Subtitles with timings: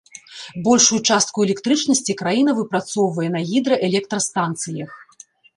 [0.67, 4.91] Большую частку электрычнасці краіна выпрацоўвае на гідраэлектрастанцыях.